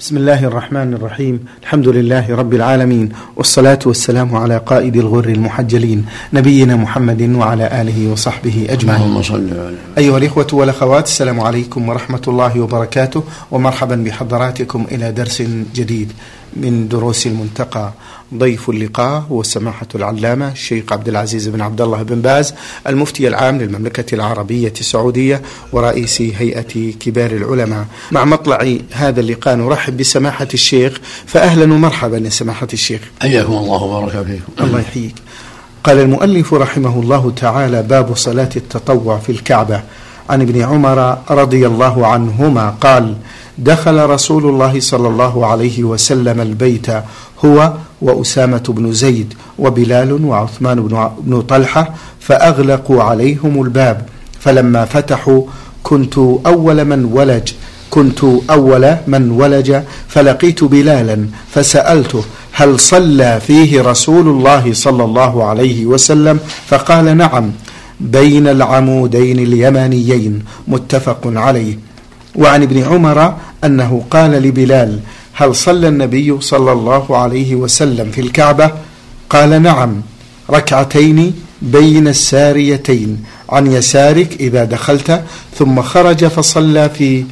[0.00, 1.44] بسم الله الرحمن الرحيم.
[1.62, 8.66] الحمد لله رب العالمين والصلاة والسلام على قائد الغر المحجلين نبينا محمد وعلى آله وصحبه
[8.70, 9.02] أجمعين.
[9.02, 15.42] اللهم صل عليه أيها الإخوة والأخوات السلام عليكم ورحمة الله وبركاته ومرحبا بحضراتكم إلى درس
[15.74, 16.12] جديد.
[16.56, 17.92] من دروس المنتقى
[18.34, 22.54] ضيف اللقاء هو سماحة العلامة الشيخ عبد العزيز بن عبد الله بن باز
[22.86, 27.86] المفتي العام للمملكة العربية السعودية ورئيس هيئة كبار العلماء.
[28.12, 33.00] مع مطلع هذا اللقاء نرحب بسماحة الشيخ فأهلا ومرحبا يا سماحة الشيخ.
[33.22, 35.14] حياكم الله وبارك فيكم الله يحييك.
[35.84, 39.82] قال المؤلف رحمه الله تعالى باب صلاة التطوع في الكعبة.
[40.30, 43.16] عن ابن عمر رضي الله عنهما قال
[43.58, 46.86] دخل رسول الله صلى الله عليه وسلم البيت
[47.44, 47.72] هو
[48.02, 54.06] وأسامة بن زيد وبلال وعثمان بن طلحة فأغلقوا عليهم الباب.
[54.40, 55.42] فلما فتحوا
[55.82, 57.52] كنت أول من ولج
[57.90, 59.76] كنت أول من ولج
[60.08, 67.50] فلقيت بلالا فسألته هل صلى فيه رسول الله صلى الله عليه وسلم؟ فقال نعم
[68.00, 71.78] بين العمودين اليمانيين متفق عليه.
[72.36, 73.34] وعن ابن عمر
[73.64, 75.00] أنه قال لبلال
[75.32, 78.72] هل صلى النبي صلى الله عليه وسلم في الكعبة؟
[79.30, 80.02] قال نعم
[80.50, 85.24] ركعتين بين الساريتين عن يسارك إذا دخلت
[85.58, 87.24] ثم خرج فصلى في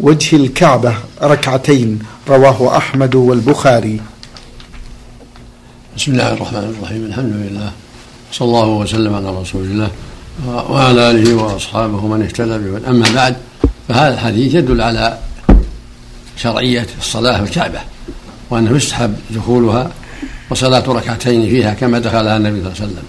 [0.00, 4.00] وجه الكعبة ركعتين رواه أحمد والبخاري.
[5.96, 7.72] بسم الله الرحمن الرحيم الحمد لله
[8.32, 9.90] صلى الله وسلم على رسول الله
[10.46, 12.90] وعلى آله وأصحابه من اهتدى به.
[12.90, 13.36] أما بعد
[13.88, 15.18] فهذا الحديث يدل على
[16.36, 17.80] شرعية الصلاة في الكعبه
[18.50, 19.90] وأنه يستحب دخولها
[20.50, 23.04] وصلاة ركعتين فيها كما دخلها النبي صلى الله عليه وسلم.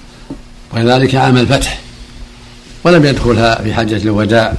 [0.73, 1.79] وكذلك عام الفتح
[2.83, 4.53] ولم يدخلها في حجة الوداع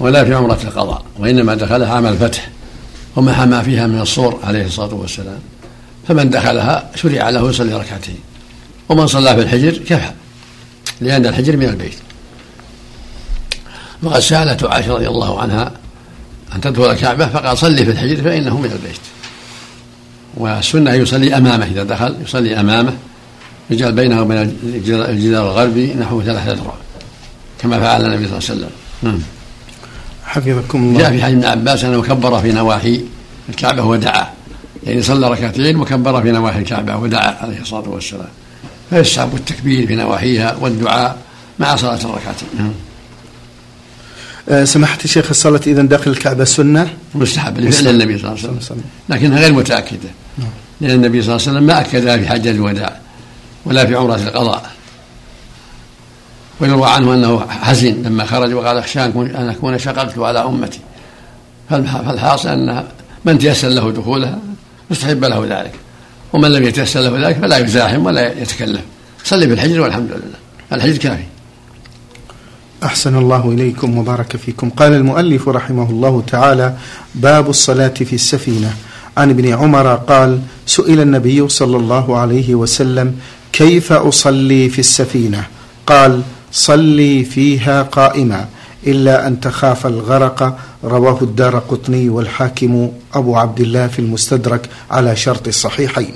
[0.00, 2.48] ولا في عمرة القضاء وإنما دخلها عام الفتح
[3.16, 5.38] ومحى ما فيها من الصور عليه الصلاة والسلام.
[6.08, 8.18] فمن دخلها شرع له يصلي ركعتين
[8.88, 10.10] ومن صلى في الحجر كفى
[11.00, 11.96] لأن الحجر من البيت.
[14.02, 15.72] وقد سألت عائشة رضي الله عنها
[16.54, 19.00] أن تدخل الكعبة فقال صلي في الحجر فإنه من البيت.
[20.36, 22.92] والسنة يصلي أمامه إذا دخل يصلي أمامه.
[23.70, 26.74] يجعل بينه وبين الجدار الغربي نحو ثلاثة أذرع
[27.58, 28.70] كما فعل النبي صلى الله عليه وسلم.
[29.02, 29.20] نعم.
[30.24, 31.00] حفظكم الله.
[31.00, 33.00] جاء في حديث ابن عباس أنه كبر في نواحي
[33.48, 34.26] الكعبة ودعا.
[34.86, 38.28] يعني صلى ركعتين وكبر في نواحي الكعبة ودعا عليه الصلاة والسلام.
[38.90, 41.18] فيستحب التكبير في نواحيها والدعاء
[41.58, 42.48] مع صلاة الركعتين.
[42.58, 42.72] نعم.
[44.64, 49.40] سماحة الشيخ الصلاة إذا داخل الكعبة سنة؟ مستحب لفعل النبي صلى الله عليه وسلم لكنها
[49.40, 50.08] غير متأكدة
[50.80, 53.00] لأن النبي صلى الله عليه وسلم ما أكدها في حجة الوداع
[53.64, 54.70] ولا في عمرة القضاء.
[56.60, 60.80] ويروى عنه أنه حزن لما خرج وقال أخشى أن أكون شققت على أمتي.
[61.70, 62.84] فالحاصل أن
[63.24, 64.38] من تيسر له دخولها
[64.90, 65.74] يستحب له ذلك.
[66.32, 68.80] ومن لم يتيسر له ذلك فلا يزاحم ولا يتكلف
[69.24, 70.38] صلي بالحجر والحمد لله.
[70.72, 71.24] الحجر كافي.
[72.84, 74.70] أحسن الله إليكم وبارك فيكم.
[74.70, 76.76] قال المؤلف رحمه الله تعالى
[77.14, 78.74] باب الصلاة في السفينة.
[79.16, 83.16] عن ابن عمر قال سئل النبي صلى الله عليه وسلم
[83.52, 85.46] كيف أصلي في السفينة؟
[85.86, 88.48] قال صلي فيها قائما
[88.86, 90.58] إلا أن تخاف الغرق.
[90.84, 96.14] رواه الدار قطني والحاكم أبو عبد الله في المستدرك على شرط الصحيحين.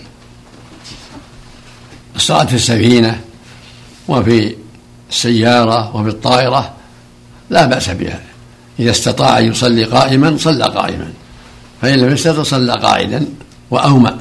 [2.17, 3.21] الصلاة في السفينة
[4.09, 4.64] وفي
[5.11, 6.75] السيارة وفي الطائرة
[7.51, 8.21] لا بأس بها.
[8.79, 11.13] إذا استطاع أن يصلي قائما صلى قائما.
[11.83, 13.27] فإن لم يستطع صلى قاعدا
[13.71, 14.19] وأومأ.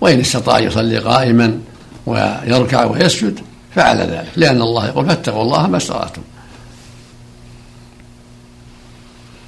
[0.00, 1.58] وإن استطاع أن يصلي قائما
[2.06, 3.40] ويركع ويسجد
[3.74, 4.28] فعل ذلك.
[4.36, 6.22] لأن الله يقول فاتقوا الله ما استطعتم.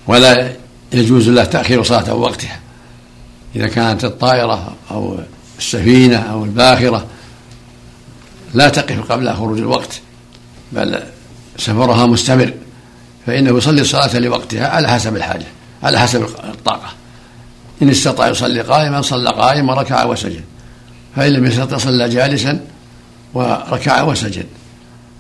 [0.07, 0.53] ولا
[0.93, 2.61] يجوز له تأخير صلاة وقتها.
[3.57, 5.19] إذا كانت الطائرة أو
[5.59, 7.07] السفينة أو الباخرة
[8.55, 10.01] لا تقف قبل خروج الوقت.
[10.75, 11.03] بل
[11.57, 12.53] سفرها مستمر
[13.27, 15.47] فإنه يصلي الصلاة لوقتها على حسب الحاجة
[15.83, 16.89] على حسب الطاقة.
[17.83, 20.45] إن استطاع يصلي قائما صلى قائما وركع وسجد.
[21.17, 22.61] فإن لم يستطع صلى جالسا
[23.35, 24.47] وركع وسجد.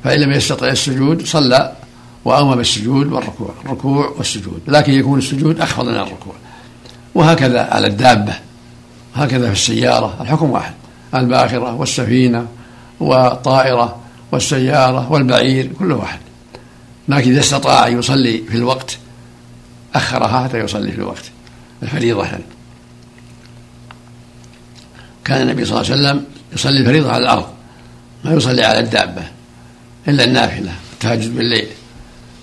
[0.04, 1.72] فإن لم يستطع السجود صلى
[2.24, 4.60] وأمر بالسجود والركوع الركوع والسجود.
[4.68, 6.34] لكن يكون السجود أخفض من الركوع.
[7.14, 8.34] وهكذا على الدابة
[9.14, 10.74] هكذا في السيارة الحكم واحد.
[11.14, 12.46] الباخرة والسفينة
[13.00, 14.03] والطائرة
[14.34, 16.18] والسيارة والبعير كل واحد.
[17.08, 18.98] لكن إذا استطاع أن يصلي في الوقت
[19.94, 21.24] أخرها حتى يصلي في الوقت
[21.82, 22.44] الفريضة يعني.
[25.24, 27.46] كان النبي صلى الله عليه وسلم يصلي الفريضة على الأرض
[28.24, 29.22] ما يصلي على الدابة
[30.08, 31.68] إلا النافلة التهجد بالليل.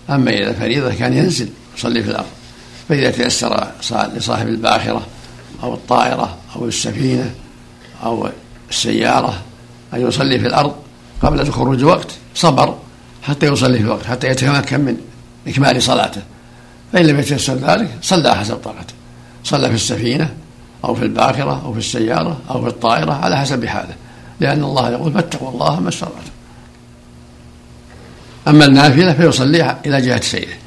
[0.09, 2.29] أما إذا فريضة كان ينزل يصلي في الأرض.
[2.89, 3.67] فإذا تيسر
[4.15, 5.07] لصاحب الباخرة
[5.63, 7.35] أو الطائرة أو السفينة
[8.03, 8.29] أو
[8.69, 9.41] السيارة
[9.93, 10.75] أن يصلي في الأرض
[11.21, 12.77] قبل خروج الوقت صبر
[13.23, 14.97] حتى يصلي في الوقت حتى يتمكن من
[15.47, 16.21] إكمال صلاته.
[16.93, 18.93] فإن لم يتيسر ذلك صلى حسب طاقته.
[19.43, 20.33] صلى في السفينة
[20.85, 23.95] أو في الباخرة أو في السيارة أو في الطائرة على حسب حاله.
[24.39, 26.31] لأن الله يقول فاتقوا الله ما استطعتم.
[28.47, 30.57] أما النافلة فيصلي إلى جهة سيره.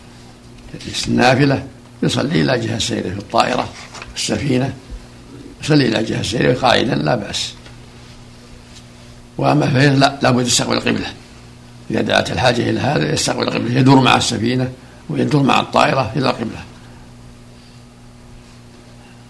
[1.09, 1.67] النافلة
[2.03, 3.69] يصلي إلى جهة سيره في الطائرة
[4.15, 4.75] في السفينة
[5.63, 7.55] يصلي إلى جهة سيره قائدا لا بأس.
[9.39, 11.07] وأما فهي لا لابد يستقبل القبلة.
[11.91, 13.79] إذا دعت الحاجة إلى هذا يستقبل القبلة.
[13.81, 14.69] يدور مع السفينة
[15.11, 16.61] ويدور مع الطائرة إلى القبلة.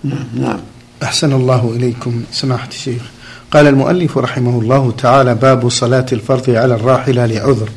[0.04, 0.60] نعم نعم.
[1.02, 2.22] أحسن الله إليكم.
[2.32, 3.02] سماحة الشيخ.
[3.50, 7.68] قال المؤلف رحمه الله تعالى باب صلاة الفرض على الراحلة لعذر.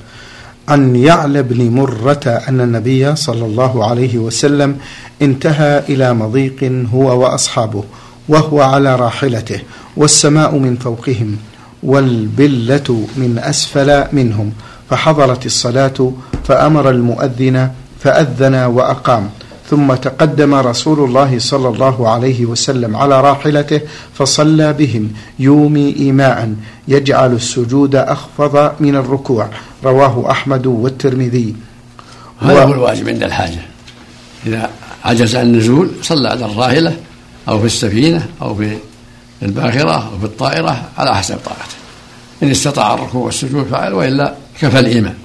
[0.68, 4.78] عن يعلى بن مرة أن النبي صلى الله عليه وسلم
[5.22, 7.84] انتهى إلى مضيق هو وأصحابه
[8.30, 9.62] وهو على راحلته
[9.98, 11.38] والسماء من فوقهم.
[11.84, 14.54] والبلة من أسفل منهم
[14.90, 16.12] فحضرت الصلاة
[16.48, 19.30] فأمر المؤذن فأذن وأقام.
[19.70, 23.82] ثم تقدم رسول الله صلى الله عليه وسلم على راحلته
[24.14, 26.56] فصلى بهم يومي إيماء
[26.88, 29.50] يجعل السجود أخفض من الركوع.
[29.84, 31.56] رواه أحمد والترمذي.
[32.40, 33.62] هذا هو الواجب عند الحاجة.
[34.46, 34.70] إذا
[35.06, 36.98] عجز عن النزول صلى على الراحلة
[37.48, 38.78] أو في السفينة أو في
[39.44, 41.76] الباخرة أو في الطائرة على حسب طاقته.
[42.44, 45.16] إن استطاع الركوع والسجود فعل وإلا كفى الإيمان.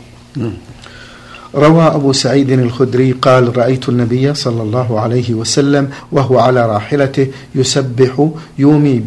[1.55, 8.29] روى أبو سعيد الخدري قال رأيت النبي صلى الله عليه وسلم وهو على راحلته يسبح
[8.59, 9.03] يومي,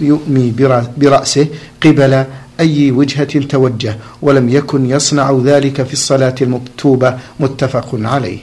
[0.00, 0.54] يومي
[0.96, 1.46] برأسه
[1.82, 2.24] قبل
[2.60, 7.18] أي وجهة توجه ولم يكن يصنع ذلك في الصلاة المكتوبة.
[7.40, 8.38] متفق عليه.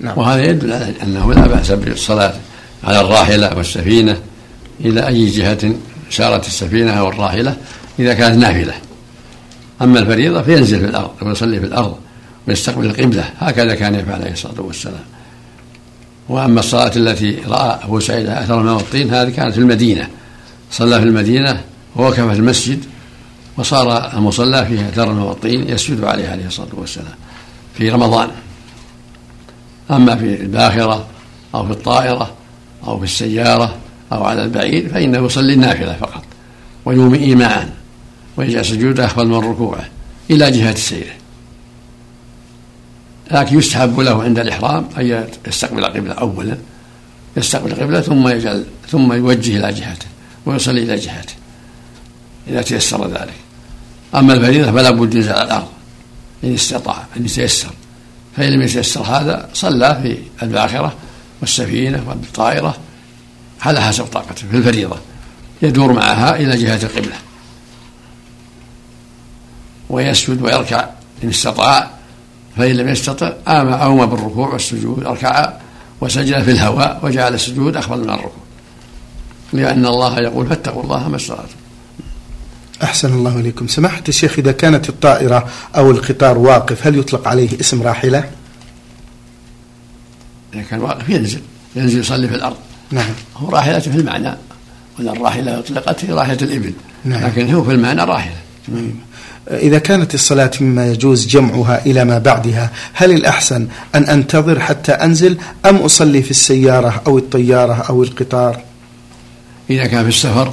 [0.00, 0.18] نعم.
[0.18, 2.34] وهذا يدل على أنه لا بأس بالصلاة
[2.84, 4.16] على الراحلة والسفينة.
[4.80, 5.74] إلى أي جهة
[6.10, 7.56] سارت السفينة أو الراحلة
[7.98, 8.74] إذا كانت نافلة.
[9.82, 11.96] أما الفريضة فينزل في الأرض ويصلي في الأرض
[12.48, 13.30] ويستقبل القبلة.
[13.38, 15.04] هكذا كان يفعل عليه الصلاة والسلام.
[16.28, 20.08] وأما الصلاة التي رأى أبو سعيد أثر الماء والطين هذه كانت في المدينة.
[20.70, 21.60] صلى في المدينة
[21.96, 22.84] ووقف في المسجد
[23.56, 27.14] وصار المصلى فيه أثر الماء والطين يسجد عليه عليه الصلاة والسلام
[27.74, 28.30] في رمضان.
[29.90, 31.06] أما في الباخرة
[31.54, 32.30] أو في الطائرة
[32.86, 33.76] أو في السيارة
[34.12, 36.24] أو على البعير فإنه يصلي النافلة فقط
[36.84, 37.68] ويومي إيماء
[38.36, 39.88] ويجعل سجوده أخفض من ركوعه
[40.30, 41.14] إلى جهة سيره.
[43.30, 46.58] لكن يستحب له عند الإحرام أن يستقبل القبلة أولا
[47.36, 50.06] يستقبل القبلة ثم يجعل ثم يوجه إلى جهته
[50.46, 51.34] ويصلي إلى جهته
[52.48, 53.34] إذا تيسر ذلك.
[54.14, 55.68] أما الفريضة فلا بد ينزل على الأرض
[56.44, 57.70] إن استطاع أن يتيسر
[58.36, 60.94] فإن لم يتيسر هذا صلى في الباخرة
[61.40, 62.76] والسفينة والطائرة
[63.62, 64.96] على حسب طاقته في الفريضة
[65.62, 67.16] يدور معها إلى جهة القبلة.
[69.90, 70.88] ويسجد ويركع
[71.24, 71.90] إن استطاع
[72.56, 75.52] فإن لم يستطع آم أوم بالركوع والسجود ركع
[76.00, 78.42] وسجد في الهواء وجعل السجود أخفض من الركوع.
[79.52, 81.54] لأن الله يقول فاتقوا الله ما استطعتم.
[82.82, 83.68] أحسن الله إليكم.
[83.68, 88.30] سماحة الشيخ إذا كانت الطائرة أو القطار واقف هل يطلق عليه اسم راحلة؟
[90.54, 91.40] إذا كان واقف ينزل
[91.76, 92.56] ينزل يصلي في الأرض.
[92.90, 93.10] نعم.
[93.36, 94.36] هو راحلة في المعنى
[94.98, 96.72] ولا الراحلة أطلقت هي راحلة الإبل.
[97.04, 97.26] نعم.
[97.26, 98.36] لكن هو في المعنى راحلة.
[98.68, 98.90] نعم.
[99.50, 105.38] إذا كانت الصلاة مما يجوز جمعها إلى ما بعدها هل الأحسن أن أنتظر حتى أنزل
[105.66, 108.62] أم أصلي في السيارة أو الطيارة أو القطار؟
[109.70, 110.52] إذا كان في السفر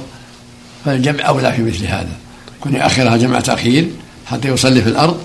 [0.84, 2.12] فالجمع أولى في مثل هذا.
[2.60, 3.88] كن يؤخرها جمع تأخير
[4.26, 5.20] حتى يصلي في الأرض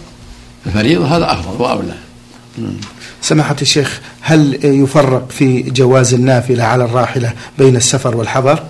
[0.65, 1.95] الفريضة هذا أفضل وأولى.
[3.21, 8.63] سماحة الشيخ هل يفرق في جواز النافلة على الراحلة بين السفر والحضر؟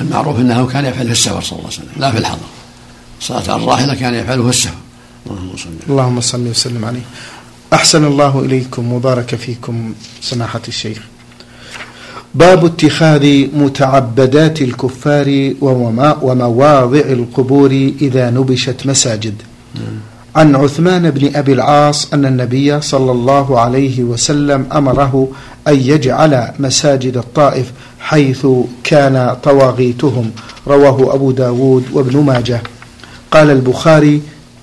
[0.00, 2.46] المعروف أنه كان يفعل في السفر صلى الله عليه وسلم لا في الحضر.
[3.20, 4.74] صلاة الراحلة كان يفعله السفر.
[5.26, 7.00] اللهم صل اللهم صل وسلم عليه.
[7.72, 10.98] أحسن الله إليكم وبارك فيكم سماحة الشيخ.
[12.34, 19.34] باب اتخاذ متعبدات الكفار ومواضع القبور إذا نبشت مساجد.
[20.36, 25.28] عن عثمان بن أبي العاص أن النبي صلى الله عليه وسلم أمره
[25.68, 28.46] أن يجعل مساجد الطائف حيث
[28.84, 30.30] كان طواغيتهم.
[30.66, 32.62] رواه أبو داود وابن ماجه.
[33.30, 34.22] قال البخاري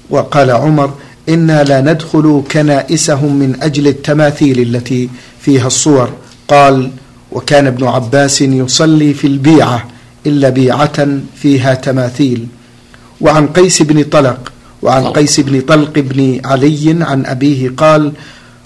[0.09, 0.93] وقال عمر
[1.29, 5.09] إنا لا ندخل كنائسهم من أجل التماثيل التي
[5.41, 6.09] فيها الصور.
[6.47, 6.91] قال
[7.31, 9.87] وكان ابن عباس يصلي في البيعة
[10.25, 12.47] إلا بيعة فيها تماثيل.
[13.21, 18.11] وعن قيس بن طلق وعن قيس بن طلق بن علي عن أبيه قال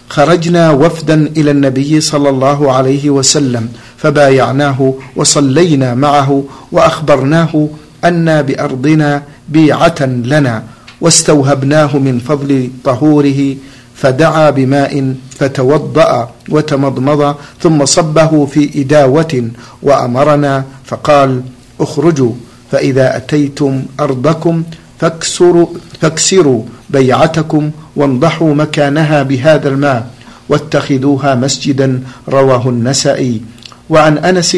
[0.10, 7.68] خرجنا وفدا إلى النبي صلى الله عليه وسلم فبايعناه وصلينا معه وأخبرناه
[8.06, 10.64] أن بأرضنا بيعة لنا
[11.02, 13.56] واستوهبناه من فضل طهوره
[13.96, 19.50] فدعا بماء فتوضأ وتمضمض ثم صبه في إداوة
[19.84, 21.42] وأمرنا فقال
[21.80, 22.32] اخرجوا
[22.72, 24.64] فإذا أتيتم أرضكم
[25.02, 25.68] فاكسروا,
[26.02, 30.08] فاكسروا بيعتكم وانضحوا مكانها بهذا الماء
[30.50, 33.42] واتخذوها مسجدا رواه النسائي.
[33.90, 34.56] وعن أنس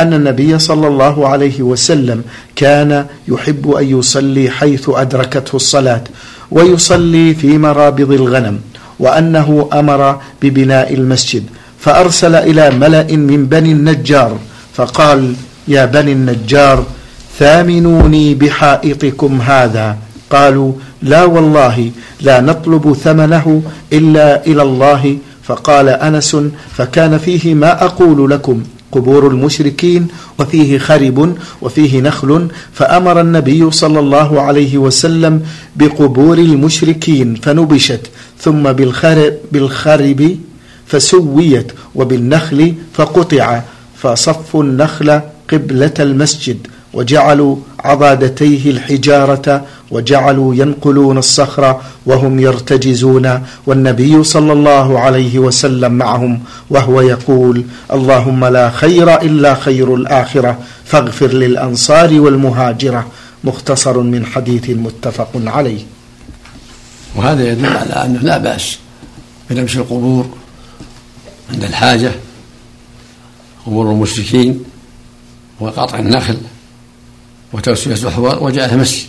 [0.00, 2.22] أن النبي صلى الله عليه وسلم
[2.56, 6.04] كان يحب أن يصلي حيث أدركته الصلاة
[6.50, 8.60] ويصلي في مرابض الغنم
[8.98, 11.44] وأنه أمر ببناء المسجد
[11.80, 14.38] فأرسل إلى ملأ من بني النجار
[14.74, 15.34] فقال
[15.68, 16.86] يا بني النجار
[17.38, 19.96] ثامنوني بحائطكم هذا.
[20.30, 21.90] قالوا لا والله
[22.20, 25.18] لا نطلب ثمنه إلا إلى الله.
[25.42, 26.36] فقال أنس
[26.76, 28.62] فكان فيه ما أقول لكم.
[28.92, 30.06] قبور المشركين
[30.38, 32.48] وفيه خرب وفيه نخل.
[32.72, 35.42] فأمر النبي صلى الله عليه وسلم
[35.76, 38.00] بقبور المشركين فنبشت.
[38.40, 40.36] ثم بالخرب, بالخرب
[40.86, 43.62] فسويت وبالنخل فقطع.
[43.96, 45.20] فصفوا النخل
[45.52, 46.66] قبلة المسجد.
[46.98, 56.40] وجعلوا عضادتيه الحجارة وجعلوا ينقلون الصخر وهم يرتجزون والنبي صلى الله عليه وسلم معهم
[56.70, 63.06] وهو يقول اللهم لا خير إلا خير الآخرة فاغفر للأنصار والمهاجرة
[63.44, 65.82] مختصر من حديث متفق عليه.
[67.16, 68.78] وهذا يدل على أنه لا بأس
[69.50, 70.26] بلمس القبور
[71.52, 72.12] عند الحاجة
[73.66, 74.64] قبور المشركين
[75.60, 76.36] وقطع النخل.
[77.52, 79.06] وتوسية الحوار وجعلها مسجد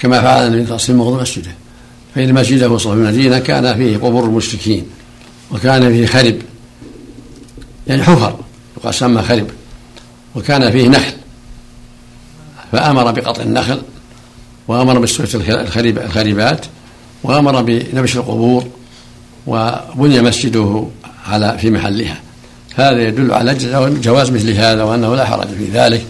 [0.00, 1.54] كما فعل النبي صلى الله عليه وسلم مسجده.
[2.14, 4.86] فإن مسجده صلى المدينة كان فيه قبور المشركين
[5.50, 6.36] وكان فيه خرب
[7.86, 8.36] يعني حفر
[8.76, 9.46] يقال سمى خرب
[10.34, 11.12] وكان فيه نخل.
[12.72, 13.82] فأمر بقطع النخل
[14.68, 16.66] وأمر بسوية الخريب الخريبات
[17.22, 18.66] وأمر بنبش القبور
[19.46, 20.86] وبني مسجده
[21.26, 22.20] على في محلها.
[22.74, 23.54] هذا يدل على
[24.02, 26.06] جواز مثل هذا وأنه لا حرج في ذلك.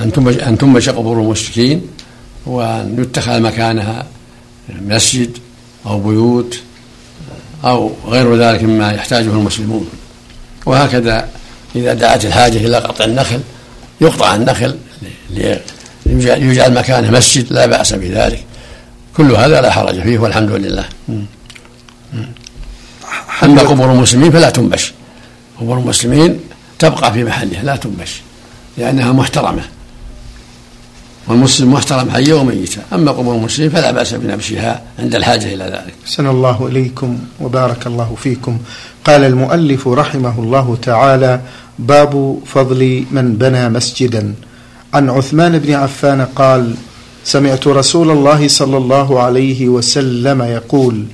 [0.00, 1.86] أن تنبش قبور المشركين
[2.46, 4.06] وأن يتخذ مكانها
[4.68, 5.38] مسجد
[5.86, 6.60] أو بيوت
[7.64, 9.88] أو غير ذلك مما يحتاجه المسلمون.
[10.66, 11.28] وهكذا
[11.76, 13.40] إذا دعت الحاجة إلى قطع النخل
[14.00, 14.78] يقطع النخل
[16.06, 18.44] ليجعل مكانه مسجد لا بأس بذلك.
[19.16, 20.84] كل هذا لا حرج فيه والحمد لله.
[23.42, 24.92] أما قبور المسلمين فلا تنبش.
[25.60, 26.40] قبور المسلمين
[26.78, 28.20] تبقى في محلها لا تنبش
[28.78, 29.62] لأنها محترمة.
[31.28, 32.82] والمسلم محترم حيا وميتا.
[32.92, 35.94] أما قبور المسلمين فلا بأس بنبشها عند الحاجة إلى ذلك.
[36.04, 38.58] سن الله إليكم وبارك الله فيكم.
[39.04, 41.40] قال المؤلف رحمه الله تعالى
[41.78, 44.34] باب فضل من بنى مسجدا.
[44.94, 46.74] عن عثمان بن عفان قال
[47.24, 51.04] سمعت رسول الله صلى الله عليه وسلم يقول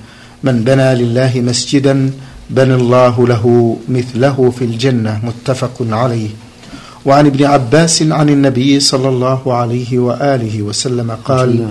[0.42, 2.11] من بنى لله مسجدا
[2.50, 6.28] بنى الله له مثله في الجنة متفق عليه.
[7.04, 11.68] وعن ابن عباس عن النبي صلى الله عليه وآله وسلم قال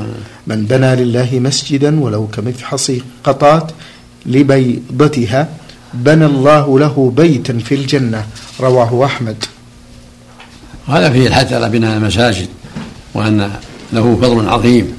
[0.47, 2.91] من بنى لله مسجدا ولو كمفحص
[3.23, 3.71] قطات
[4.25, 5.49] لبيضتها
[5.93, 8.25] بنى الله له بيتا في الجنة.
[8.59, 9.43] رواه أحمد.
[10.87, 12.47] وهذا فيه الحث على بناء المساجد
[13.13, 13.51] وأن
[13.93, 14.93] له فضل عظيم.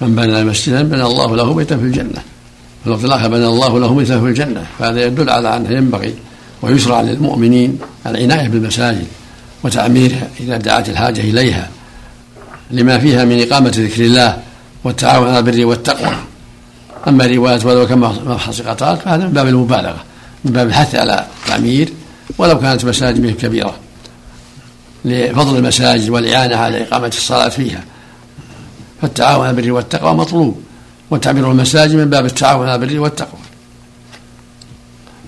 [0.00, 2.22] من بنى مسجدا بنى الله له بيتا في الجنة.
[2.84, 4.66] في الوقت بنى الله له بيتا في الجنة.
[4.78, 6.14] فهذا يدل على أنه ينبغي
[6.62, 9.06] ويشرع للمؤمنين العناية بالمساجد.
[9.66, 11.70] وتعميرها إذا دعت الحاجة إليها
[12.70, 14.38] لما فيها من إقامة ذكر الله
[14.84, 16.16] والتعاون على البر والتقوى.
[17.08, 20.04] أما رواية ولو كما مفحص قطات فهذا من باب المبالغة
[20.44, 21.88] من باب الحث على التعمير
[22.38, 23.74] ولو كانت مساجد كبيرة
[25.04, 27.84] لفضل المساجد والإعانة على إقامة الصلاة فيها.
[29.02, 30.62] فالتعاون على البر والتقوى مطلوب
[31.10, 33.40] وتعمير المساجد من باب التعاون على البر والتقوى.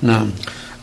[0.03, 0.31] نعم.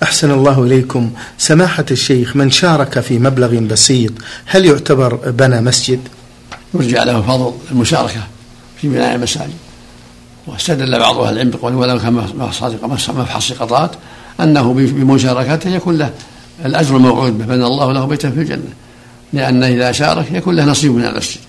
[0.04, 1.12] أحسن الله إليكم.
[1.38, 4.12] سماحة الشيخ من شارك في مبلغ بسيط
[4.46, 6.00] هل يعتبر بنى مسجد؟
[6.74, 8.22] يرجع له فضل المشاركة
[8.82, 9.54] في بناء المساجد.
[10.48, 12.14] واستدل بعض أهل العلم بقوله ولو كان
[13.10, 13.92] مفحص قطات
[14.40, 16.10] أنه بمشاركته يكون له
[16.66, 18.74] الأجر الموعود به بنى الله له بيتا في الجنة.
[19.34, 21.40] لأن إذا شارك يكون له نصيب من المسجد.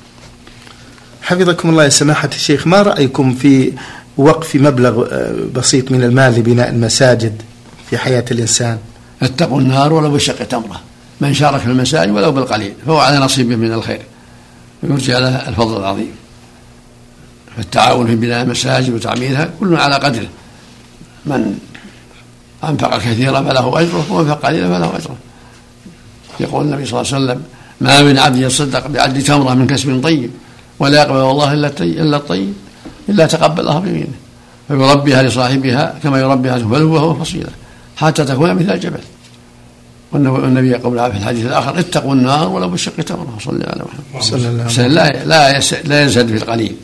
[1.23, 2.67] حفظكم الله يا سماحة الشيخ.
[2.67, 3.73] ما رأيكم في
[4.17, 7.43] وقف مبلغ آه، بسيط من المال لبناء المساجد؟
[7.91, 8.79] في حياة الإنسان.
[9.23, 10.81] اتقوا النار ولو بشق تمرة.
[11.21, 14.03] من شارك في المساجد ولو بالقليل فهو على نصيبه من الخير.
[14.83, 16.13] ويرجى له الفضل العظيم.
[17.57, 20.29] فالتعاون في بناء المساجد وتعميرها كل على قدره
[21.27, 21.59] من
[22.65, 25.17] أنفق كثيرا فله أجره ومن أنفق قليلا فله أجره.
[26.41, 27.43] يقول النبي صلى الله عليه وسلم
[27.81, 30.31] ما من عبد يتصدق بعد تمرة من كسب طيب
[30.79, 32.55] ولا يقبل الله إلا إلا الطيب
[33.09, 34.07] إلا تقبلها بيمينه.
[34.69, 37.51] فيربيها لصاحبها كما يربيها سفله وهو فصيلة.
[37.97, 39.01] حتى تكون مثل الجبل.
[40.13, 44.21] والنبي يقول في الحديث الآخر اتقوا النار ولو بالشق تمرة صلى الله عليه وسلم.
[44.21, 44.93] صلى الله عليه وسلم.
[44.93, 46.77] لا لا لا ينسد في القليل.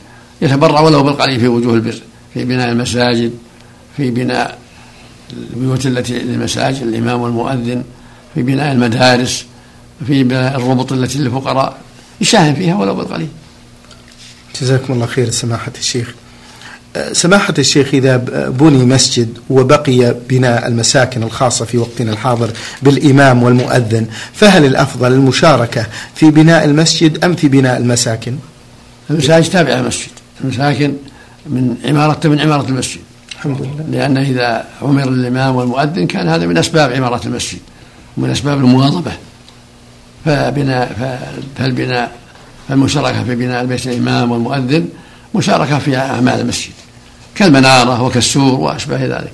[0.43, 2.01] يتبرع ولو بالقليل في وجوه البر
[2.35, 3.33] في بناء المساجد
[3.97, 4.59] في بناء
[5.33, 7.85] البيوت التي للمساجد الإمام والمؤذن
[8.35, 9.45] في بناء المدارس
[10.07, 11.79] في بناء الربط التي للفقراء.
[12.21, 13.29] يساهم فيها ولو بالقليل.
[14.61, 16.15] جزاكم الله خير سماحة الشيخ.
[17.13, 18.17] سماحة الشيخ إذا
[18.49, 22.51] بني مسجد وبقي بناء المساكن الخاصة في وقتنا الحاضر
[22.83, 28.37] بالإمام والمؤذن فهل الأفضل المشاركة في بناء المسجد أم في بناء المساكن؟
[29.11, 30.11] المساجد تابعة للمسجد
[30.45, 30.95] المساكن
[31.47, 33.01] من عمارة من عمارة المسجد.
[33.35, 33.85] الحمد لله.
[33.91, 37.59] لأن إذا عمر الإمام والمؤذن كان هذا من أسباب عمارة المسجد
[38.17, 39.13] ومن أسباب المواظبة.
[40.25, 41.19] فبناء
[41.57, 42.13] فالبناء
[42.69, 44.89] فالمشاركة في بناء البيت الإمام والمؤذن
[45.35, 46.73] مشاركة في أعمال المسجد.
[47.35, 49.33] كالمنارة وكالسور وأشباه ذلك.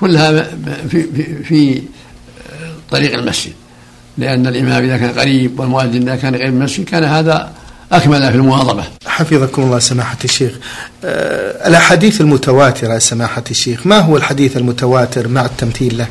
[0.00, 0.42] كلها
[0.88, 1.82] في, في, في
[2.90, 3.52] طريق المسجد.
[4.18, 7.52] لأن الإمام إذا كان قريب والمؤذن إذا كان قريب المسجد كان هذا
[7.92, 8.84] أكمل في المواظبة.
[9.06, 10.52] حفظكم الله سماحة الشيخ.
[11.04, 16.06] أه الأحاديث المتواترة سماحة الشيخ ما هو الحديث المتواتر مع التمثيل له؟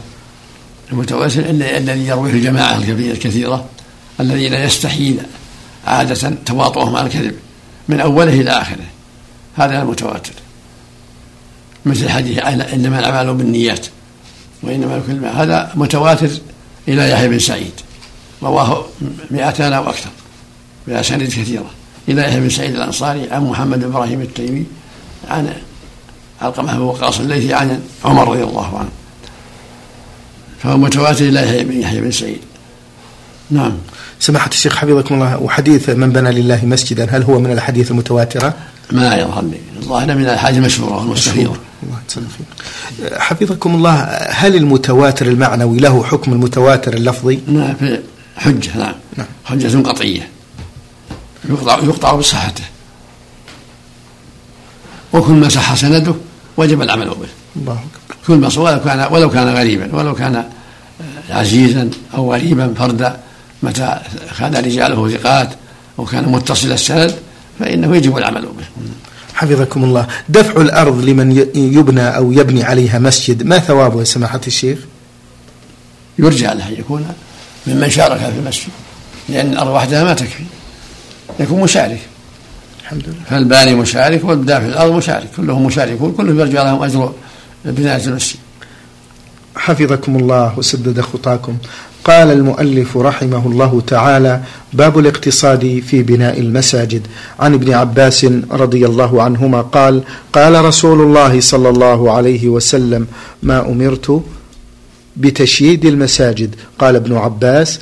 [0.92, 3.66] المتواتر الذي يرويه الجماعة الكثيرة
[4.20, 5.20] الذين يستحيل
[5.88, 7.36] عادة تواطؤهم على الكذب
[7.90, 8.86] من أوله إلى آخره.
[9.58, 10.34] هذا المتواتر.
[11.86, 12.40] مثل حديث
[12.74, 13.86] إنما الأعمال بالنيات
[14.64, 16.30] وإنما لكل هذا متواتر
[16.88, 17.72] إلى يحيى بن سعيد
[18.44, 18.86] رواه
[19.32, 20.10] مئتان أو أكثر
[20.88, 21.70] بأسانيد كثيرة
[22.08, 24.66] إلى يحيى بن سعيد الأنصاري عن محمد بن إبراهيم التيمي
[25.30, 25.54] عن
[26.42, 28.90] علقمة بن وقاص الليثي عن عمر رضي الله عنه.
[30.64, 32.40] فهو متواتر إلى يحيى بن سعيد.
[33.52, 33.74] نعم.
[34.20, 38.54] سماحة الشيخ حفظكم الله وحديث من بنى لله مسجدا هل هو من الأحاديث المتواترة؟
[38.92, 41.04] ما يظهر لي الظاهر من الأحاديث المشهورة
[42.38, 42.48] فيك.
[43.14, 47.76] حفظكم الله هل المتواتر المعنوي له حكم المتواتر اللفظي؟ نعم
[48.38, 49.28] حجة نعم, نعم.
[49.46, 50.30] حجة قطعية.
[51.50, 52.64] يقطع يقطع بصحته.
[55.14, 56.16] وكل ما صح سنده
[56.58, 57.28] وجب العمل به.
[57.56, 57.80] الله
[58.28, 60.44] كل ما ولو كان ولو كان غريبا ولو كان
[61.30, 63.20] عزيزا أو غريبا فردا
[63.64, 64.00] متى
[64.40, 65.50] كان رجاله ثقات
[65.98, 67.16] وكان متصل السند
[67.60, 68.66] فإنه يجب العمل به.
[69.34, 70.08] حفظكم الله.
[70.30, 74.80] دفع الأرض لمن يبنى أو يبني عليها مسجد ما ثوابه يا سماحة الشيخ؟
[76.20, 77.08] يرجى له أن يكون
[77.68, 78.70] ممن شارك في المسجد
[79.30, 80.44] لأن الأرض وحدها ما تكفي.
[81.40, 82.00] يكون مشارك.
[82.82, 83.24] الحمد لله.
[83.30, 85.30] فالباني مشارك والدافع الأرض مشارك.
[85.38, 87.14] كلهم مشاركون كلهم يرجى لهم أجر
[87.66, 88.40] بناء المسجد.
[89.56, 91.58] حفظكم الله وسدد خطاكم.
[92.10, 94.42] قال المؤلف رحمه الله تعالى
[94.74, 97.08] باب الاقتصاد في بناء المساجد.
[97.40, 103.08] عن ابن عباس رضي الله عنهما قال قال رسول الله صلى الله عليه وسلم
[103.44, 104.22] ما أمرت
[105.18, 106.56] بتشييد المساجد.
[106.80, 107.80] قال ابن عباس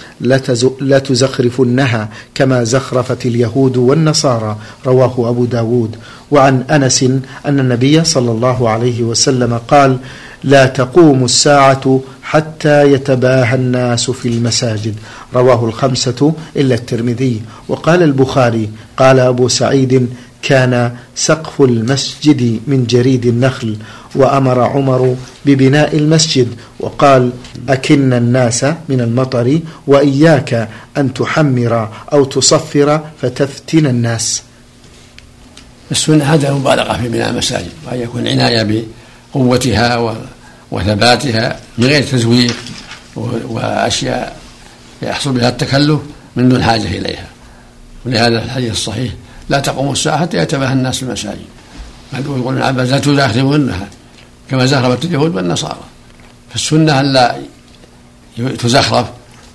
[0.81, 4.57] لا تزخرفنها كما زخرفت اليهود والنصارى.
[4.85, 5.95] رواه أبو داود.
[6.31, 7.03] وعن أنس
[7.45, 9.97] أن النبي صلى الله عليه وسلم قال
[10.43, 14.95] لا تقوم الساعة حتى يتباهى الناس في المساجد.
[15.35, 17.41] رواه الخمسة إلا الترمذي.
[17.67, 20.09] وقال البخاري قال أبو سعيد
[20.41, 23.77] كان سقف المسجد من جريد النخل
[24.15, 26.47] وأمر عمر ببناء المسجد
[26.79, 27.31] وقال
[27.69, 34.43] أكن الناس من المطر وإياك أن تحمر أو تصفر فتفتن الناس.
[35.91, 38.83] السنة هذا المبالغة في بناء المساجد وأن يكون عناية
[39.37, 40.15] بقوتها
[40.71, 42.55] وثباتها من غير تزويق
[43.49, 44.37] وأشياء
[45.01, 45.99] يحصل بها التكلف
[46.35, 47.27] من دون حاجة إليها.
[48.05, 49.13] ولهذا الحديث الصحيح
[49.49, 51.45] لا تقوم الساعة حتى يتباهى الناس في المساجد
[52.13, 53.87] يقول ابن عباس لا تزخرفنها
[54.49, 55.79] كما زخرفت اليهود والنصارى.
[56.49, 57.35] فالسنة ألا
[58.37, 59.07] تزخرف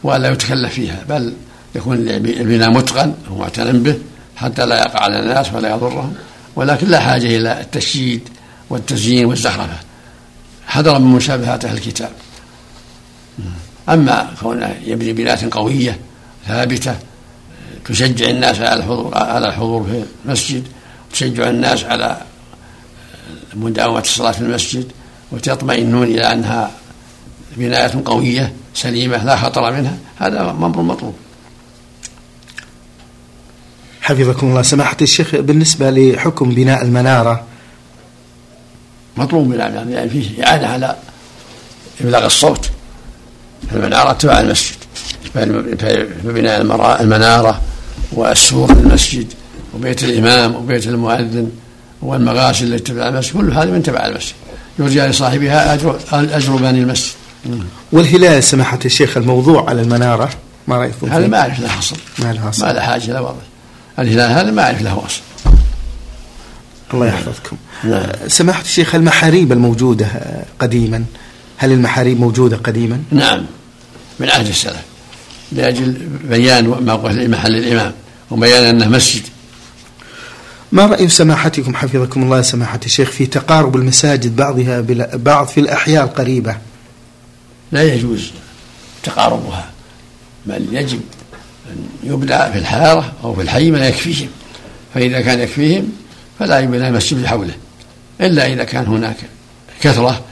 [0.02, 1.32] وألا يتكلف فيها بل
[1.74, 3.98] يكون البناء متقن ومعتنى به
[4.36, 6.14] حتى لا يقع على الناس ولا يضرهم.
[6.56, 8.28] ولكن لا حاجة إلى التشييد
[8.72, 9.78] والتزيين والزخرفة
[10.66, 12.10] حذرا من مشابهات أهل الكتاب.
[13.88, 15.98] أما كونه يبني بناء قوية
[16.48, 16.96] ثابتة
[17.84, 20.64] تشجع الناس على الحضور على الحضور في المسجد
[21.12, 22.20] تشجع الناس على
[23.54, 24.92] مداومة الصلاة في المسجد
[25.32, 26.70] وتطمئنون إلى أنها
[27.56, 31.14] بناية قوية سليمة لا خطر منها هذا أمر مطلوب.
[34.00, 34.62] حفظكم الله.
[34.62, 37.51] سماحة الشيخ بالنسبة لحكم بناء المنارة
[39.16, 40.96] مطلوب من يعني فيه إعانة على
[42.00, 42.70] إبلاغ الصوت
[43.70, 44.76] في المنارة تبع المسجد
[46.24, 46.62] فبناء
[47.02, 47.60] المنارة
[48.12, 49.26] والسور المسجد
[49.74, 51.50] وبيت الإمام وبيت المؤذن
[52.02, 54.34] والمغاسل التي تبع المسجد كل هذا من تبع المسجد.
[54.78, 57.12] يرجى لصاحبها أجر أجر بني المسجد.
[57.92, 60.30] والهلال سماحة الشيخ الموضوع على المنارة
[60.68, 61.96] ما رأيكم هذا ما أعرف له أصل.
[62.18, 62.66] ما له أصل.
[62.66, 63.34] ما له حاجة إلى وضع.
[63.98, 65.20] الهلال هذا ما أعرف له أصل.
[66.94, 67.56] الله يحفظكم.
[67.84, 68.06] نعم.
[68.28, 70.06] سماحة الشيخ المحاريب الموجودة
[70.58, 71.04] قديما؟
[71.56, 73.46] هل المحاريب موجودة قديما؟ نعم.
[74.20, 74.82] من عهد السلف
[75.52, 75.92] لأجل
[76.24, 77.92] بيان موقف محل الإمام
[78.30, 79.22] وبيان أنه مسجد.
[80.72, 86.56] ما رأي سماحتكم؟ حفظكم الله سماحة الشيخ في تقارب المساجد بعضها بعض في الأحياء القريبة؟
[87.72, 88.30] لا يجوز
[89.02, 89.70] تقاربها.
[90.46, 91.00] بل يجب
[91.70, 94.28] أن يبدأ في الحارة أو في الحي ما يكفيهم.
[94.94, 95.92] فإذا كان يكفيهم
[96.42, 97.54] فلا يبنى المسجد حوله
[98.20, 99.16] إلا إذا كان هناك
[99.80, 100.24] كثرة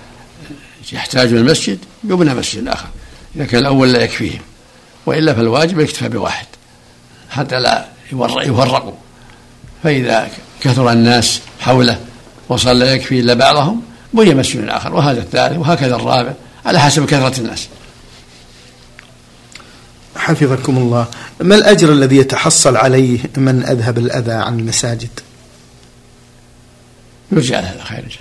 [0.93, 2.89] يحتاج المسجد يبنى مسجد آخر
[3.37, 4.41] إذا كان الأول لا يكفيهم
[5.07, 6.47] وإلا فالواجب يكتفى بواحد
[7.31, 8.93] حتى لا يفرقوا
[9.83, 10.29] فإذا
[10.61, 11.99] كثر الناس حوله
[12.49, 16.33] وصار لا يكفي إلا بعضهم بني مسجد آخر وهذا الثالث وهكذا الرابع
[16.67, 17.69] على حسب كثرة الناس.
[20.17, 21.07] حفظكم الله.
[21.41, 25.11] ما الأجر الذي يتحصل عليه من أذهب الأذى عن المساجد؟
[27.33, 28.19] يرجع هذا خير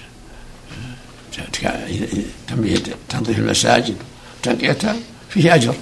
[3.10, 3.96] تنظيف المساجد
[4.40, 4.96] وتنقيتها
[5.30, 5.74] فيه أجر.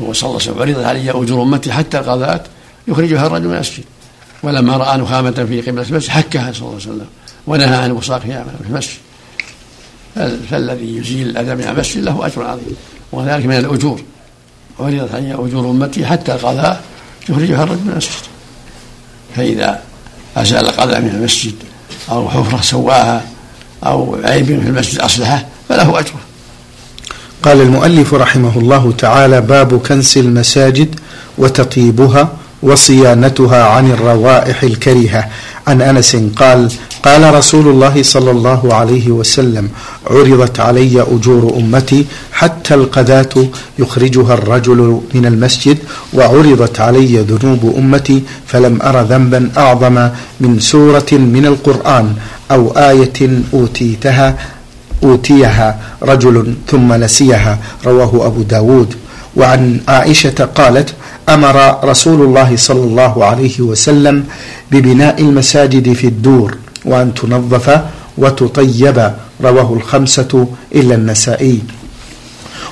[0.00, 2.42] هو صلى الله عليه وسلم عرض علي أجور أمتي حتى القضاءات
[2.88, 3.84] يخرجها الرجل من المسجد.
[4.42, 7.06] ولما رأى نخامة في قبلة المسجد حكها صلى الله عليه وسلم
[7.46, 8.98] ونهى عن وصاقها في المسجد.
[10.50, 12.76] فالذي يزيل الأذى من المسجد له أجر عظيم.
[13.12, 14.02] وذلك من الأجور.
[14.80, 16.84] عرضت علي أجور أمتي حتى القضاء
[17.28, 18.22] يخرجها الرجل من المسجد.
[19.36, 19.82] فإذا
[20.36, 21.54] أزال القضاء من المسجد
[22.10, 23.24] أو حفرة سواها
[23.84, 26.20] أو عيب في المسجد أصلحه فله أجره.
[27.42, 31.00] قال المؤلف رحمه الله تعالى باب كنس المساجد
[31.38, 32.28] وتطيبها
[32.62, 35.28] وصيانتها عن الروائح الكريهة.
[35.66, 39.68] عن أنس قال قال رسول الله صلى الله عليه وسلم
[40.10, 43.34] عرضت علي أجور أمتي حتى القذاة
[43.78, 45.78] يخرجها الرجل من المسجد
[46.14, 50.08] وعرضت علي ذنوب أمتي فلم أر ذنبا أعظم
[50.40, 52.14] من سورة من القرآن
[52.50, 54.38] أو آية أوتيتها
[55.02, 57.58] أوتيها رجل ثم نسيها.
[57.86, 58.94] رواه أبو داود.
[59.36, 60.94] وعن عائشة قالت
[61.28, 64.24] أمر رسول الله صلى الله عليه وسلم
[64.70, 67.80] ببناء المساجد في الدور وأن تنظف
[68.18, 71.58] وتطيب رواه الخمسة إلا النسائي.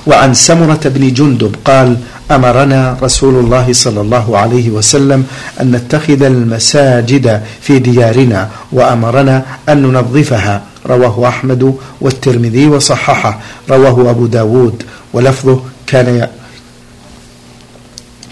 [0.07, 1.97] وعن سمرة بن جندب قال
[2.31, 5.25] أمرنا رسول الله صلى الله عليه وسلم
[5.61, 14.83] أن نتخذ المساجد في ديارنا وأمرنا أن ننظفها رواه أحمد والترمذي وصححه رواه أبو داود.
[15.13, 16.27] ولفظه كان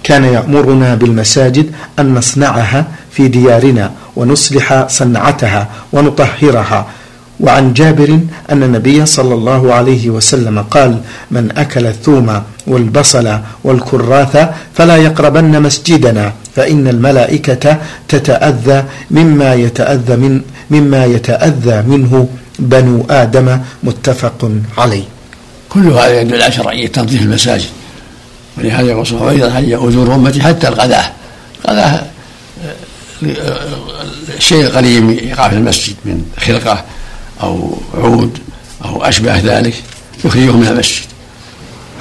[0.03, 5.61] كان يأمرنا بالمساجد أن نصنعها في ديارنا ونصلح صنعتها
[5.93, 6.81] ونطهرها.
[7.45, 8.09] وعن جابر
[8.51, 10.91] أن النبي صلى الله عليه وسلم قال
[11.31, 12.27] من أكل الثوم
[12.67, 13.27] والبصل
[13.63, 14.33] والكراث
[14.75, 17.77] فلا يقربن مسجدنا فإن الملائكة
[18.07, 18.79] تتأذى
[19.11, 22.27] مما يتأذى من مما يتأذى منه
[22.59, 23.47] بنو آدم
[23.83, 25.03] متفق عليه.
[25.69, 27.71] كل هذا يدل على شرعية تنظيف المساجد.
[28.57, 31.07] ولهذا يقول صلى الله عليه وسلم أمتي حتى الغداة.
[31.65, 32.01] الغداة
[34.37, 36.83] الشيء القليل يقع في المسجد من خلقة
[37.43, 38.37] أو عود
[38.85, 39.83] أو أشبه ذلك
[40.25, 41.05] يخرجه من المسجد.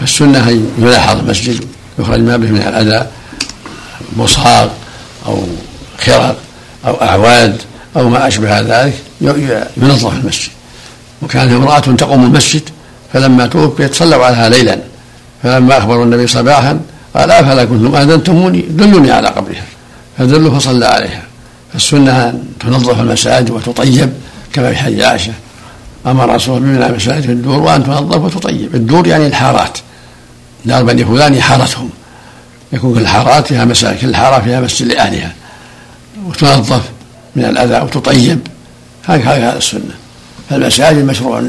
[0.00, 1.64] فالسنة أن يلاحظ المسجد
[1.98, 3.06] يخرج ما به من الأذى
[4.16, 4.70] مصهار
[5.26, 5.42] أو
[5.98, 6.36] خرق
[6.86, 7.62] أو أعواد
[7.96, 8.94] أو ما أشبه ذلك
[9.76, 10.50] ينظف المسجد.
[11.22, 12.62] وكانت امرأة تقوم المسجد
[13.12, 14.78] فلما توفيت صلوا عليها ليلا.
[15.42, 16.80] فلما أخبروا النبي صباحا
[17.14, 19.64] قال أفلا كنتم آذنتموني؟ دلوني على قبرها.
[20.18, 21.22] فدلوا فصلى عليها.
[21.72, 24.12] فالسنة أن تنظف المساجد وتطيب
[24.52, 25.32] كما في حديث عائشة.
[26.06, 28.74] أمر رسول الله بمنع في الدور وأن تنظف وتطيب.
[28.74, 29.78] الدور يعني الحارات.
[30.64, 31.90] دار بني فلان حارتهم.
[32.72, 35.34] يكون كل الحارات فيها مساجد كل حارة فيها مسجد لأهلها.
[36.26, 36.82] وتنظف
[37.36, 38.38] من الأذى وتطيب.
[39.06, 39.94] هكذا السنة.
[40.50, 41.42] فالمساجد مشروع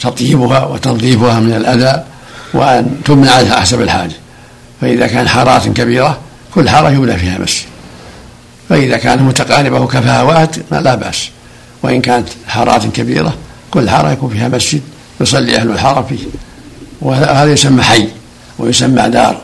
[0.00, 2.04] تطيبها وتنظيفها من الأذى
[2.54, 4.14] وأن تبنى عليها حسب الحاجة.
[4.80, 6.18] فإذا كان حارات كبيرة
[6.54, 7.73] كل حارة يبنى فيها مسجد.
[8.68, 11.28] فإذا كانت متقاربة وكفاها واحد لا بأس.
[11.82, 13.34] وإن كانت حارات كبيرة
[13.70, 14.82] كل حارة يكون فيها مسجد
[15.20, 16.26] يصلي أهل الحارة فيه.
[17.00, 18.08] وهذا يسمى حي
[18.58, 19.42] ويسمى دار.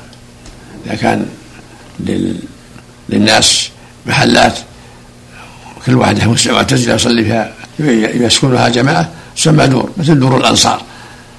[0.87, 1.27] إذا كان
[3.09, 3.71] للناس
[4.07, 4.59] محلات
[5.87, 7.53] كل واحد مسلم معتزلة يصلي فيها
[8.25, 10.83] يسكنها جماعة تسمى دور مثل دور الأنصار.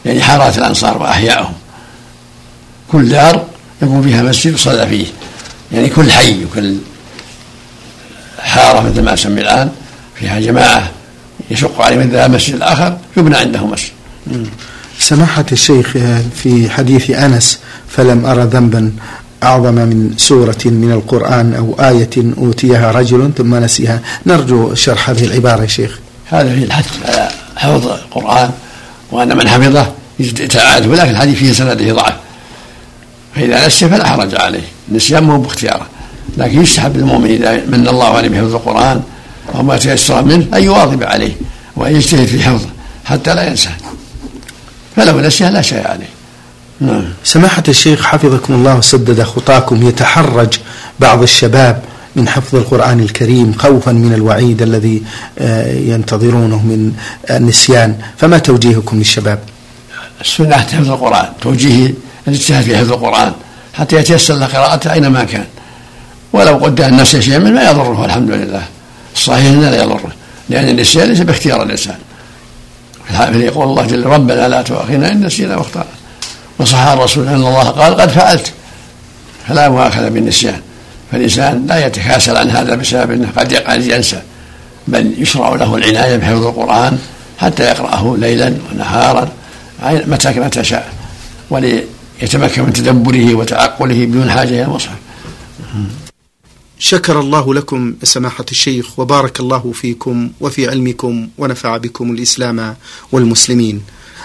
[0.06, 1.54] يعني حارات الأنصار وأحيائهم.
[2.92, 3.46] كل دار
[3.82, 5.06] يكون فيها مسجد يصلى فيه.
[5.72, 6.76] يعني كل حي وكل
[8.52, 9.70] حارة مثل ما سمي الآن
[10.16, 10.90] فيها جماعة
[11.52, 13.92] يشق عليهم مثل المسجد الآخر يبنى عنده مسجد.
[15.00, 15.98] سماحة الشيخ
[16.36, 17.60] في حديث أنس
[17.90, 18.92] فلم أرى ذنبا
[19.44, 24.00] أعظم من سورة من القرآن أو آية أوتيها رجل ثم نسيها.
[24.26, 26.00] نرجو شرح هذه العبارة يا شيخ.
[26.26, 28.52] هذا فيه الحث على حفظ القرآن
[29.12, 32.14] وأن من حفظه يتعاد ولكن الحديث فيه سنده ضعف.
[33.36, 35.88] فإذا نسي فلا حرج عليه النسيان مو باختياره.
[36.38, 39.02] لكن يستحب للمؤمن إذا من الله عليه بحفظ القرآن
[39.54, 41.34] وما تيسر منه أن يواظب عليه
[41.76, 42.70] وأن يجتهد في حفظه
[43.06, 43.72] حتى لا ينساه.
[44.96, 46.10] فلو نسيه لا شيء عليه.
[46.82, 47.04] نعم.
[47.24, 50.60] سماحة الشيخ حفظكم الله وسدد خطاكم يتحرج
[51.00, 51.82] بعض الشباب
[52.16, 55.04] من حفظ القرآن الكريم خوفا من الوعيد الذي
[55.40, 56.94] آه، ينتظرونه من
[57.30, 57.96] النسيان.
[58.18, 59.40] فما توجيهكم للشباب؟
[60.22, 61.94] السنة حفظ القرآن توجيه
[62.28, 63.32] الاجتهاد في حفظ القرآن
[63.74, 65.46] حتى يتيسر له قراءته أينما كان.
[66.34, 68.64] ولو قدر الناس شيئا منه ما يضره الحمد لله
[69.16, 70.12] الصحيح إنه لا يضره.
[70.50, 71.96] لأن النسيان ليس باختيار الإنسان.
[73.34, 75.86] يقول الله جل ربنا لا تؤاخذنا إن نسينا واخطأنا.
[76.60, 78.52] وصح الرسول أن الله قال قد فعلت.
[79.48, 80.62] فلا مؤاخذة بالنسيان.
[81.12, 84.22] فالإنسان لا يتكاسل عن هذا بسبب إنه قد قد ينسى.
[84.88, 87.00] بل يشرع له العناية بحفظ القرآن
[87.38, 89.30] حتى يقرأه ليلا ونهارا
[89.84, 90.94] متى متى شاء
[91.50, 94.96] وليتمكن من تدبره وتعقله بدون حاجة إلى المصحف.
[96.84, 102.76] شكر الله لكم سماحة الشيخ وبارك الله فيكم وفي علمكم ونفع بكم الإسلام
[103.12, 103.82] والمسلمين.